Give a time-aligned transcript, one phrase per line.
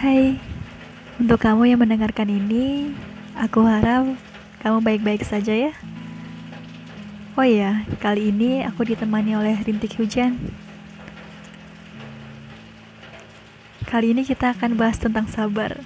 [0.00, 0.40] Hai,
[1.20, 2.88] untuk kamu yang mendengarkan ini,
[3.36, 4.08] aku harap
[4.64, 5.76] kamu baik-baik saja ya.
[7.36, 10.40] Oh iya, kali ini aku ditemani oleh rintik hujan.
[13.84, 15.84] Kali ini kita akan bahas tentang sabar.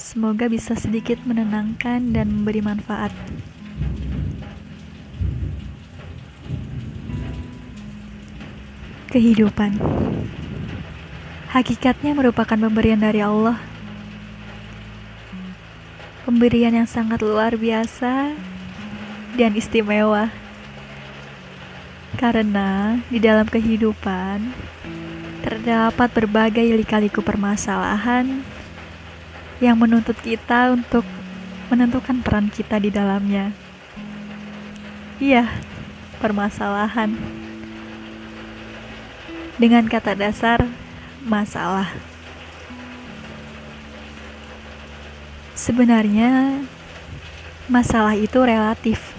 [0.00, 3.12] Semoga bisa sedikit menenangkan dan memberi manfaat.
[9.12, 9.76] Kehidupan
[11.56, 13.56] hakikatnya merupakan pemberian dari Allah.
[16.28, 18.36] Pemberian yang sangat luar biasa
[19.40, 20.28] dan istimewa.
[22.20, 24.52] Karena di dalam kehidupan
[25.40, 28.44] terdapat berbagai lika-liku permasalahan
[29.56, 31.08] yang menuntut kita untuk
[31.72, 33.56] menentukan peran kita di dalamnya.
[35.16, 35.48] Iya,
[36.20, 37.16] permasalahan.
[39.56, 40.85] Dengan kata dasar
[41.26, 41.90] masalah.
[45.58, 46.62] Sebenarnya,
[47.66, 49.12] masalah itu relatif.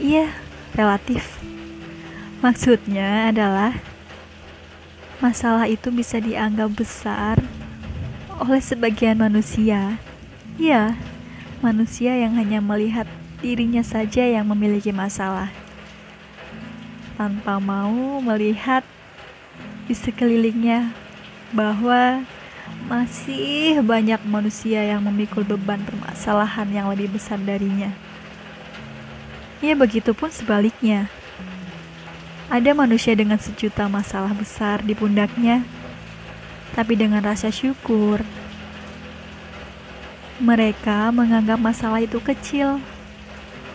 [0.00, 0.32] Iya,
[0.72, 1.36] relatif.
[2.40, 3.76] Maksudnya adalah
[5.20, 7.36] masalah itu bisa dianggap besar
[8.40, 10.00] oleh sebagian manusia.
[10.56, 10.96] Iya,
[11.60, 13.04] manusia yang hanya melihat
[13.44, 15.52] dirinya saja yang memiliki masalah
[17.18, 18.86] tanpa mau melihat
[19.88, 20.92] di sekelilingnya
[21.56, 22.20] bahwa
[22.92, 27.88] masih banyak manusia yang memikul beban permasalahan yang lebih besar darinya.
[29.64, 31.08] Ya begitupun sebaliknya.
[32.48, 35.64] Ada manusia dengan sejuta masalah besar di pundaknya,
[36.72, 38.24] tapi dengan rasa syukur,
[40.40, 42.80] mereka menganggap masalah itu kecil,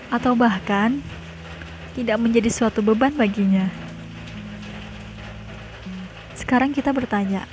[0.10, 1.06] atau bahkan
[1.94, 3.83] tidak menjadi suatu beban baginya.
[6.54, 7.50] Sekarang kita bertanya,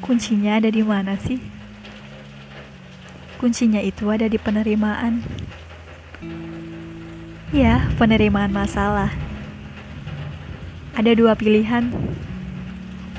[0.00, 1.36] kuncinya ada di mana sih?
[3.36, 5.20] Kuncinya itu ada di penerimaan.
[7.52, 9.12] Ya, penerimaan masalah.
[10.96, 11.92] Ada dua pilihan,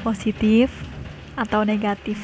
[0.01, 0.73] positif
[1.37, 2.17] atau negatif.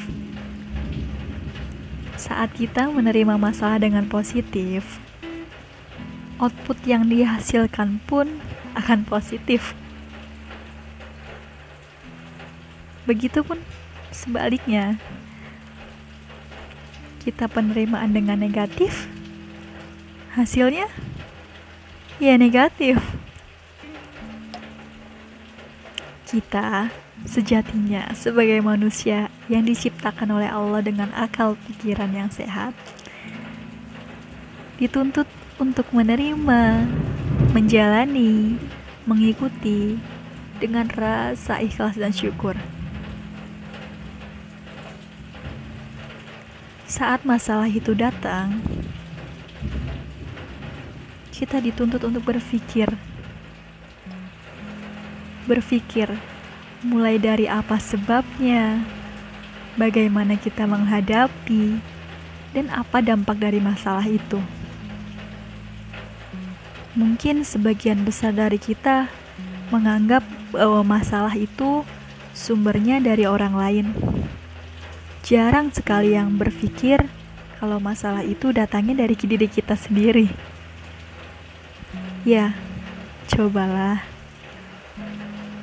[2.18, 4.98] Saat kita menerima masalah dengan positif,
[6.42, 8.42] output yang dihasilkan pun
[8.74, 9.78] akan positif.
[13.04, 13.60] Begitupun
[14.08, 14.96] sebaliknya.
[17.24, 19.08] Kita penerimaan dengan negatif,
[20.36, 20.84] hasilnya
[22.20, 23.00] ya negatif.
[26.28, 26.92] Kita
[27.24, 32.76] sejatinya sebagai manusia yang diciptakan oleh Allah dengan akal pikiran yang sehat,
[34.76, 35.24] dituntut
[35.56, 36.84] untuk menerima,
[37.56, 38.60] menjalani,
[39.08, 39.96] mengikuti
[40.60, 42.52] dengan rasa ikhlas dan syukur.
[46.94, 48.62] Saat masalah itu datang,
[51.34, 52.86] kita dituntut untuk berpikir.
[55.50, 56.14] Berpikir
[56.86, 58.78] mulai dari apa sebabnya,
[59.74, 61.82] bagaimana kita menghadapi,
[62.54, 64.38] dan apa dampak dari masalah itu.
[66.94, 69.10] Mungkin sebagian besar dari kita
[69.74, 70.22] menganggap
[70.54, 71.82] bahwa masalah itu
[72.30, 73.86] sumbernya dari orang lain.
[75.24, 77.00] Jarang sekali yang berpikir
[77.56, 80.28] kalau masalah itu datangnya dari diri kita sendiri.
[82.28, 82.52] Ya,
[83.32, 84.04] cobalah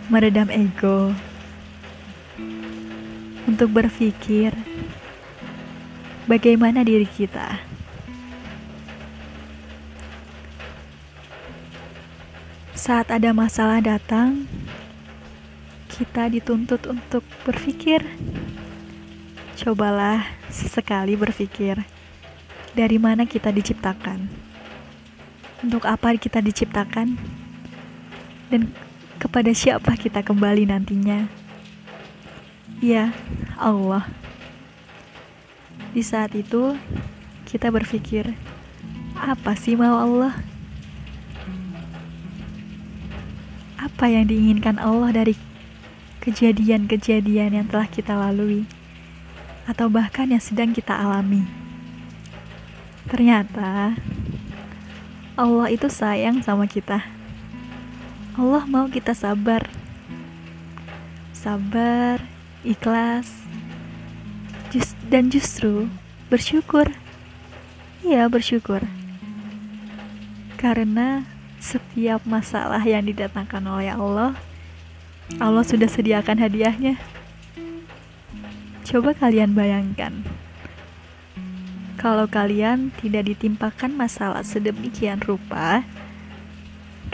[0.10, 1.14] meredam ego
[3.46, 4.50] untuk berpikir
[6.26, 7.62] bagaimana diri kita.
[12.74, 14.50] Saat ada masalah datang,
[15.86, 18.02] kita dituntut untuk berpikir
[19.62, 21.78] Cobalah sesekali berpikir,
[22.74, 24.26] dari mana kita diciptakan,
[25.62, 27.14] untuk apa kita diciptakan,
[28.50, 28.74] dan
[29.22, 31.30] kepada siapa kita kembali nantinya.
[32.82, 33.14] Ya,
[33.54, 34.10] Allah.
[35.94, 36.74] Di saat itu,
[37.46, 38.34] kita berpikir,
[39.14, 40.42] apa sih mau Allah?
[43.78, 45.38] Apa yang diinginkan Allah dari
[46.26, 48.81] kejadian-kejadian yang telah kita lalui?
[49.66, 51.46] Atau bahkan yang sedang kita alami.
[53.10, 53.98] Ternyata
[55.36, 57.02] Allah itu sayang sama kita.
[58.38, 59.68] Allah mau kita sabar.
[61.36, 62.22] Sabar,
[62.62, 63.44] ikhlas,
[64.70, 65.90] just, dan justru
[66.30, 66.88] bersyukur.
[68.06, 68.86] Iya, bersyukur.
[70.62, 71.26] Karena
[71.58, 74.38] setiap masalah yang didatangkan oleh Allah,
[75.42, 77.02] Allah sudah sediakan hadiahnya.
[78.92, 80.12] Coba kalian bayangkan,
[81.96, 85.88] kalau kalian tidak ditimpakan masalah sedemikian rupa,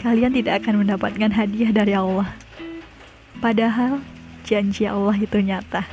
[0.02, 2.34] kalian tidak akan mendapatkan hadiah dari Allah.
[3.38, 4.02] Padahal
[4.42, 5.86] janji Allah itu nyata.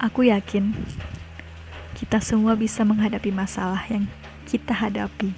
[0.00, 0.72] Aku yakin
[2.00, 4.08] kita semua bisa menghadapi masalah yang
[4.48, 5.36] kita hadapi.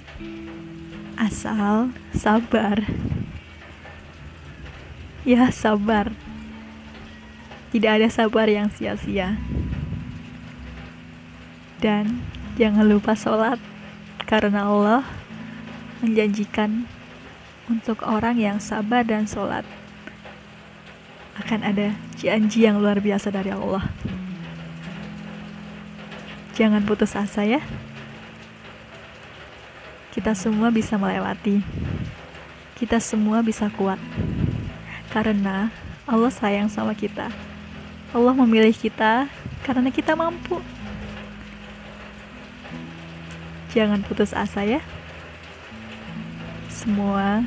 [1.19, 2.87] Asal sabar.
[5.27, 6.26] Ya, sabar.
[7.77, 9.37] Tidak ada sabar yang sia-sia.
[11.77, 12.25] Dan
[12.57, 13.61] jangan lupa sholat,
[14.25, 15.05] karena Allah
[16.01, 16.89] menjanjikan
[17.69, 19.61] untuk orang yang sabar dan sholat
[21.37, 23.85] akan ada janji yang luar biasa dari Allah.
[26.57, 27.61] Jangan putus asa ya
[30.17, 31.61] kita semua bisa melewati.
[32.73, 34.01] Kita semua bisa kuat.
[35.13, 35.69] Karena
[36.09, 37.29] Allah sayang sama kita.
[38.15, 39.27] Allah memilih kita
[39.67, 40.63] karena kita mampu.
[43.75, 44.81] Jangan putus asa ya.
[46.71, 47.43] Semua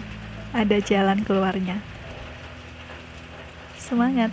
[0.52, 1.80] ada jalan keluarnya.
[3.80, 4.30] Semangat!